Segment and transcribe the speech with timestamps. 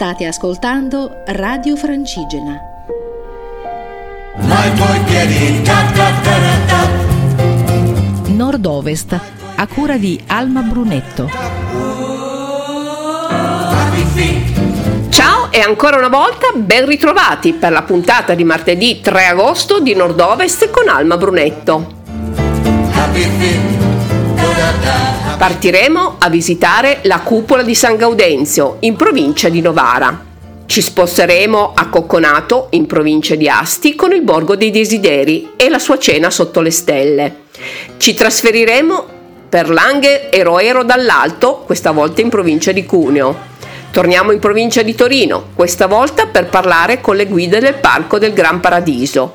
[0.00, 2.58] State ascoltando Radio Francigena.
[8.28, 9.20] Nord-Ovest,
[9.56, 11.28] a cura di Alma Brunetto.
[15.10, 19.94] Ciao e ancora una volta ben ritrovati per la puntata di martedì 3 agosto di
[19.94, 21.98] Nord-Ovest con Alma Brunetto.
[25.38, 30.26] Partiremo a visitare la cupola di San Gaudenzio in provincia di Novara.
[30.66, 35.78] Ci sposteremo a Cocconato in provincia di Asti con il Borgo dei Desideri e la
[35.78, 37.36] sua cena sotto le stelle.
[37.96, 39.04] Ci trasferiremo
[39.48, 43.34] per Langhe e Roero dall'Alto, questa volta in provincia di Cuneo.
[43.90, 48.32] Torniamo in provincia di Torino, questa volta per parlare con le guide del Parco del
[48.32, 49.34] Gran Paradiso.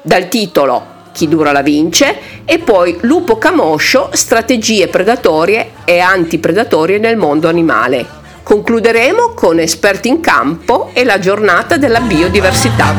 [0.00, 2.16] Dal titolo chi dura la vince,
[2.46, 8.06] e poi lupo camoscio, strategie predatorie e antipredatorie nel mondo animale.
[8.42, 12.94] Concluderemo con esperti in campo e la giornata della biodiversità.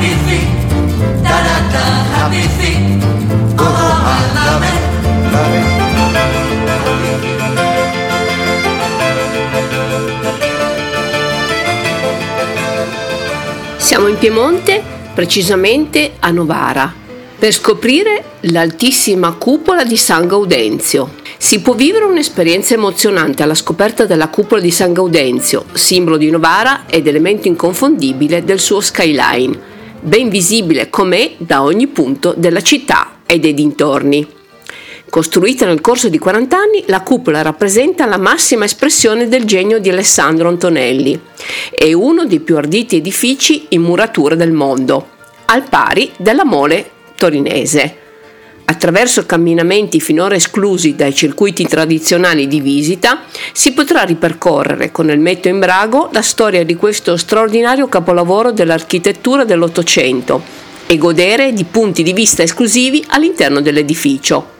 [13.77, 14.81] Siamo in Piemonte,
[15.15, 16.99] precisamente a Novara
[17.41, 21.15] per scoprire l'altissima cupola di San Gaudenzio.
[21.39, 26.85] Si può vivere un'esperienza emozionante alla scoperta della cupola di San Gaudenzio, simbolo di Novara
[26.87, 29.59] ed elemento inconfondibile del suo skyline,
[30.01, 34.27] ben visibile com'è da ogni punto della città e dei dintorni.
[35.09, 39.89] Costruita nel corso di 40 anni, la cupola rappresenta la massima espressione del genio di
[39.89, 41.19] Alessandro Antonelli.
[41.71, 45.07] È uno dei più arditi edifici in muratura del mondo,
[45.45, 47.95] al pari della mole torinese.
[48.65, 55.47] Attraverso camminamenti finora esclusi dai circuiti tradizionali di visita, si potrà ripercorrere con il metto
[55.47, 60.41] in brago la storia di questo straordinario capolavoro dell'architettura dell'Ottocento
[60.87, 64.53] e godere di punti di vista esclusivi all'interno dell'edificio.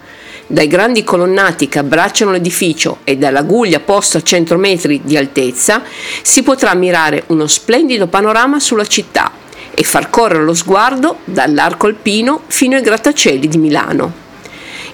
[0.46, 5.82] Dai grandi colonnati che abbracciano l'edificio e dalla guglia posta a 100 metri di altezza
[6.22, 9.42] si potrà ammirare uno splendido panorama sulla città
[9.82, 14.14] e far correre lo sguardo dall'arco alpino fino ai grattacieli di Milano.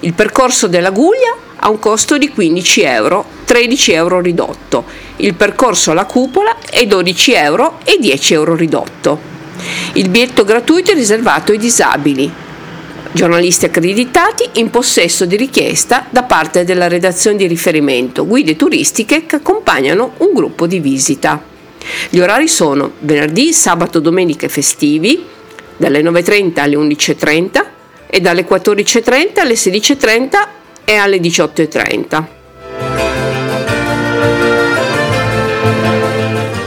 [0.00, 4.86] Il percorso della Guglia ha un costo di 15 euro, 13 euro ridotto.
[5.16, 9.20] Il percorso alla cupola è 12 euro e 10 euro ridotto.
[9.92, 12.32] Il biglietto gratuito è riservato ai disabili,
[13.12, 19.36] giornalisti accreditati in possesso di richiesta da parte della redazione di riferimento, guide turistiche che
[19.36, 21.47] accompagnano un gruppo di visita.
[22.10, 25.24] Gli orari sono venerdì, sabato, domenica e festivi,
[25.76, 27.64] dalle 9.30 alle 11.30
[28.06, 30.48] e dalle 14.30 alle 16.30
[30.84, 32.24] e alle 18.30.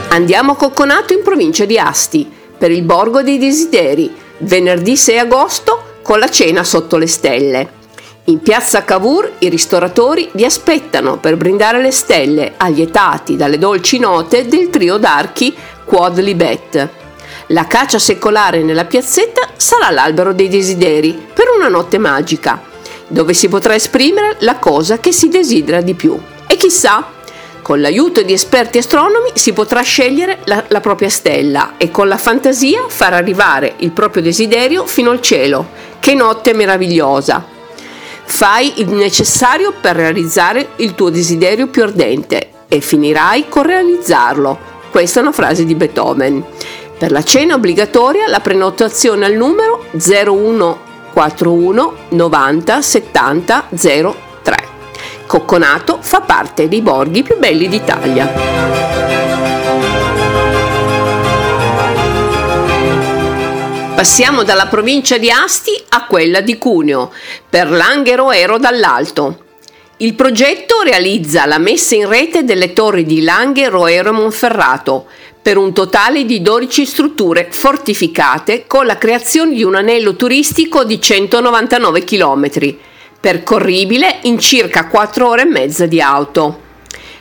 [0.10, 6.00] Andiamo a Cocconato in provincia di Asti per il Borgo dei Desideri, venerdì 6 agosto
[6.02, 7.80] con la cena sotto le stelle.
[8.26, 14.46] In piazza Cavour i ristoratori vi aspettano per brindare le stelle, allietati dalle dolci note
[14.46, 16.90] del trio d'archi Quad Libet.
[17.48, 22.62] La caccia secolare nella piazzetta sarà l'albero dei desideri per una notte magica,
[23.08, 26.16] dove si potrà esprimere la cosa che si desidera di più.
[26.46, 27.04] E chissà,
[27.64, 32.18] con l'aiuto di esperti astronomi si potrà scegliere la, la propria stella e con la
[32.18, 35.70] fantasia far arrivare il proprio desiderio fino al cielo.
[36.00, 37.51] Che notte meravigliosa!
[38.34, 44.58] Fai il necessario per realizzare il tuo desiderio più ardente e finirai con realizzarlo.
[44.90, 46.44] Questa è una frase di Beethoven.
[46.98, 54.00] Per la cena obbligatoria la prenotazione al numero 0141 90 70 03.
[55.28, 59.11] Cocconato fa parte dei borghi più belli d'Italia.
[64.02, 67.14] Passiamo dalla provincia di Asti a quella di Cuneo,
[67.48, 69.44] per Langhero Ero dall'Alto.
[69.98, 75.06] Il progetto realizza la messa in rete delle torri di Langhe, Roero e Monferrato,
[75.40, 81.00] per un totale di 12 strutture fortificate con la creazione di un anello turistico di
[81.00, 82.76] 199 km,
[83.20, 86.61] percorribile in circa 4 ore e mezza di auto.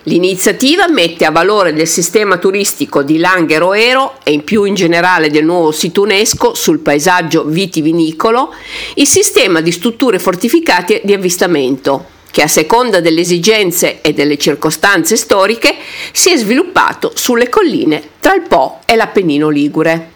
[0.04, 5.28] L'iniziativa mette a valore del sistema turistico di Langhero Ero e in più in generale
[5.28, 8.54] del nuovo sito UNESCO sul paesaggio vitivinicolo
[8.94, 15.16] il sistema di strutture fortificate di avvistamento che a seconda delle esigenze e delle circostanze
[15.16, 15.76] storiche
[16.12, 20.12] si è sviluppato sulle colline tra il Po e l'Appennino Ligure.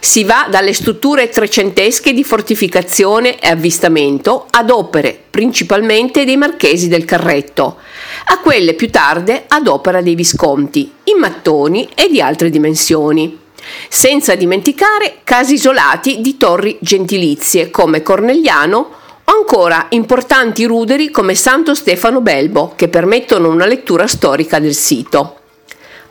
[0.00, 7.04] Si va dalle strutture trecentesche di fortificazione e avvistamento ad opere principalmente dei marchesi del
[7.04, 7.78] Carretto,
[8.26, 13.38] a quelle più tarde ad opera dei Visconti, in mattoni e di altre dimensioni.
[13.88, 18.78] Senza dimenticare casi isolati di torri gentilizie come Cornegliano
[19.24, 25.36] o ancora importanti ruderi come Santo Stefano Belbo che permettono una lettura storica del sito.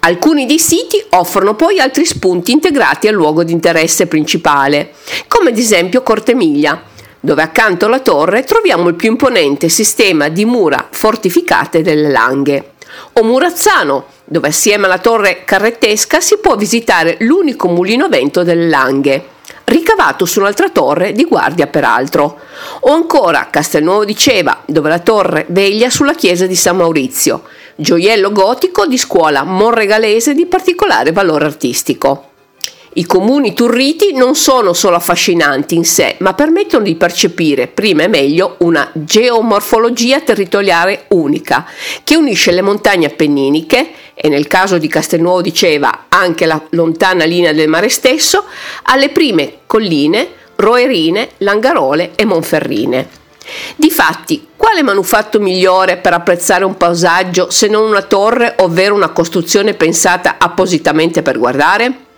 [0.04, 4.94] Alcuni dei siti offrono poi altri spunti integrati al luogo di interesse principale,
[5.28, 6.82] come ad esempio Cortemiglia,
[7.22, 12.72] dove accanto alla torre troviamo il più imponente sistema di mura fortificate delle Langhe,
[13.14, 18.68] o Murazzano, dove assieme alla torre carrettesca si può visitare l'unico mulino a vento delle
[18.68, 19.26] Langhe,
[19.66, 22.40] ricavato su un'altra torre di guardia peraltro,
[22.82, 27.44] o ancora Castelnuovo di Ceva, dove la torre veglia sulla chiesa di San Maurizio,
[27.76, 32.31] gioiello gotico di scuola monregalese di particolare valore artistico.
[32.94, 38.10] I comuni turriti non sono solo affascinanti in sé, ma permettono di percepire prima e
[38.10, 41.66] meglio una geomorfologia territoriale unica
[42.04, 47.24] che unisce le montagne appenniniche e nel caso di Castelnuovo di Ceva anche la lontana
[47.24, 48.44] linea del mare stesso
[48.84, 50.28] alle prime colline
[50.58, 53.08] roerine, langarole e monferrine.
[53.78, 59.76] Difatti, quale manufatto migliore per apprezzare un paesaggio se non una torre, ovvero una costruzione
[59.76, 62.10] pensata appositamente per guardare?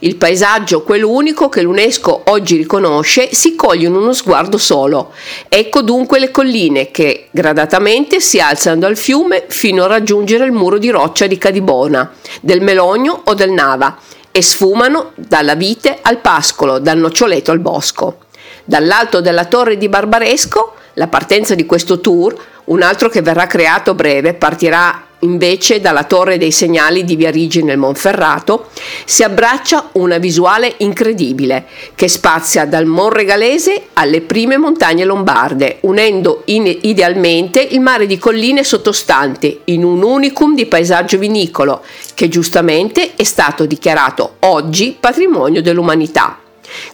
[0.00, 5.12] Il paesaggio, quello unico che l'UNESCO oggi riconosce, si coglie in uno sguardo solo.
[5.48, 10.78] Ecco dunque le colline che gradatamente si alzano dal fiume fino a raggiungere il muro
[10.78, 12.10] di roccia di Cadibona,
[12.40, 13.96] del Melogno o del Nava
[14.32, 18.18] e sfumano dalla vite al pascolo, dal noccioleto al bosco.
[18.64, 23.90] Dall'alto della torre di Barbaresco, la partenza di questo tour, un altro che verrà creato
[23.90, 28.68] a breve, partirà invece dalla torre dei segnali di Viarigi nel Monferrato,
[29.04, 36.66] si abbraccia una visuale incredibile che spazia dal Monregalese alle prime montagne lombarde, unendo in,
[36.82, 41.82] idealmente il mare di colline sottostanti in un unicum di paesaggio vinicolo
[42.14, 46.38] che giustamente è stato dichiarato oggi patrimonio dell'umanità.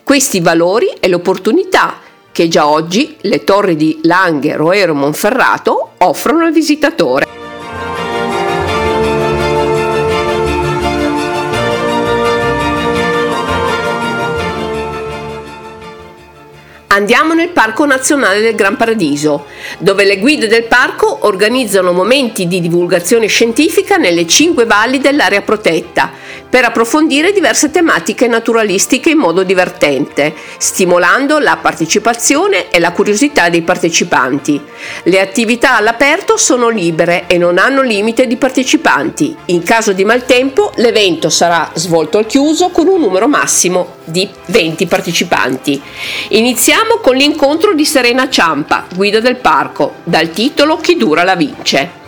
[0.03, 2.01] Questi valori e l'opportunità
[2.33, 7.26] che già oggi le torri di Langhe, Roero e Monferrato offrono al visitatore.
[16.97, 19.45] Andiamo nel Parco Nazionale del Gran Paradiso,
[19.79, 26.11] dove le guide del parco organizzano momenti di divulgazione scientifica nelle cinque valli dell'area protetta
[26.57, 33.61] per approfondire diverse tematiche naturalistiche in modo divertente, stimolando la partecipazione e la curiosità dei
[33.61, 34.59] partecipanti.
[35.03, 39.37] Le attività all'aperto sono libere e non hanno limite di partecipanti.
[39.47, 44.87] In caso di maltempo l'evento sarà svolto al chiuso con un numero massimo di 20
[44.87, 45.79] partecipanti.
[46.29, 52.06] Iniziamo con l'incontro di Serena Ciampa, guida del parco, dal titolo Chi dura la vince.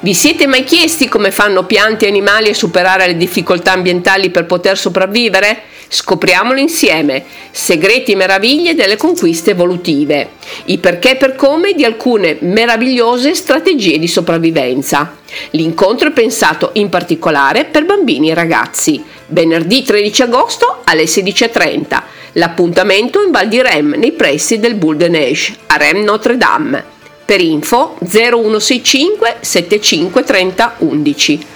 [0.00, 4.46] Vi siete mai chiesti come fanno piante e animali a superare le difficoltà ambientali per
[4.46, 5.62] poter sopravvivere?
[5.88, 7.24] Scopriamolo insieme.
[7.50, 10.30] Segreti e meraviglie delle conquiste evolutive.
[10.66, 15.16] I perché e per come di alcune meravigliose strategie di sopravvivenza.
[15.50, 19.02] L'incontro è pensato in particolare per bambini e ragazzi.
[19.28, 22.02] Venerdì 13 agosto alle 16.30.
[22.32, 26.93] L'appuntamento in Val di Rem, nei pressi del Boule de Neige, a Rem Notre Dame
[27.24, 31.46] per info 0165 75 30 11.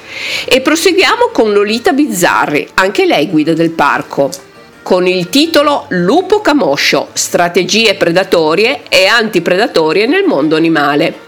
[0.47, 4.31] E proseguiamo con Lolita Bizzarri, anche lei guida del parco,
[4.83, 11.27] con il titolo Lupo Camoscio, strategie predatorie e antipredatorie nel mondo animale.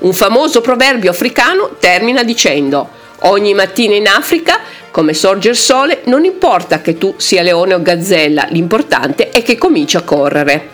[0.00, 4.60] Un famoso proverbio africano termina dicendo Ogni mattina in Africa
[4.94, 9.58] come sorge il sole, non importa che tu sia leone o gazzella, l'importante è che
[9.58, 10.68] cominci a correre.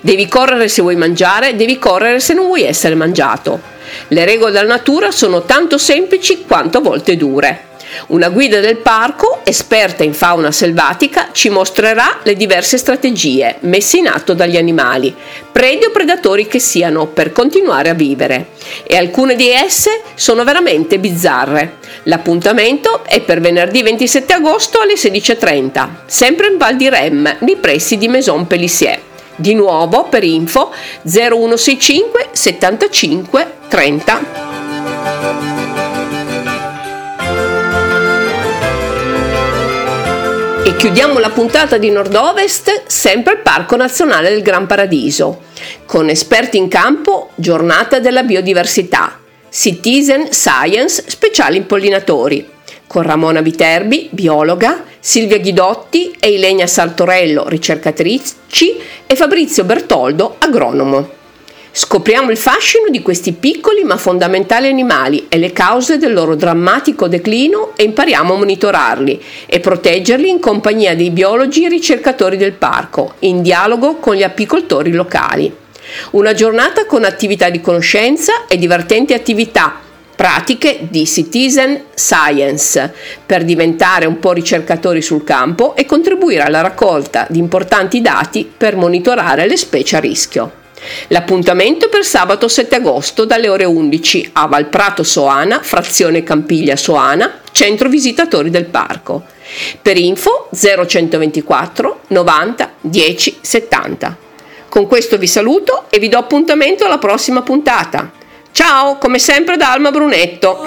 [0.00, 3.60] Devi correre se vuoi mangiare, devi correre se non vuoi essere mangiato.
[4.08, 7.64] Le regole della natura sono tanto semplici quanto a volte dure.
[8.08, 14.06] Una guida del parco, esperta in fauna selvatica, ci mostrerà le diverse strategie messe in
[14.06, 15.14] atto dagli animali,
[15.50, 18.48] predi o predatori che siano, per continuare a vivere.
[18.86, 21.78] E alcune di esse sono veramente bizzarre.
[22.04, 27.96] L'appuntamento è per venerdì 27 agosto alle 16.30, sempre in Val di Rem, nei pressi
[27.96, 29.00] di Maison Pelissier.
[29.36, 30.72] Di nuovo per info
[31.02, 34.45] 0165 75 30.
[40.86, 45.40] Chiudiamo la puntata di Nord-Ovest sempre al Parco Nazionale del Gran Paradiso,
[45.84, 49.18] con esperti in campo, giornata della biodiversità,
[49.50, 52.48] Citizen Science speciali impollinatori,
[52.86, 61.15] con Ramona Viterbi, biologa, Silvia Ghidotti e Ilenia Sartorello, ricercatrici, e Fabrizio Bertoldo, agronomo.
[61.78, 67.06] Scopriamo il fascino di questi piccoli ma fondamentali animali e le cause del loro drammatico
[67.06, 73.16] declino e impariamo a monitorarli e proteggerli in compagnia dei biologi e ricercatori del parco,
[73.18, 75.54] in dialogo con gli apicoltori locali.
[76.12, 79.78] Una giornata con attività di conoscenza e divertenti attività
[80.16, 82.90] pratiche di citizen science
[83.26, 88.76] per diventare un po' ricercatori sul campo e contribuire alla raccolta di importanti dati per
[88.76, 90.64] monitorare le specie a rischio.
[91.08, 97.88] L'appuntamento per sabato 7 agosto dalle ore 11 a Valprato Soana, frazione Campiglia Soana, centro
[97.88, 99.24] visitatori del parco.
[99.80, 104.16] Per info 0124 90 10 70.
[104.68, 108.10] Con questo vi saluto e vi do appuntamento alla prossima puntata.
[108.50, 110.62] Ciao, come sempre da Alma Brunetto.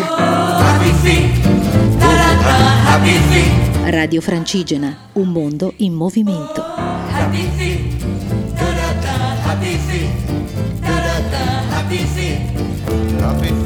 [3.86, 6.64] Radio Francigena, un mondo in movimento.
[11.90, 13.59] Happy feet,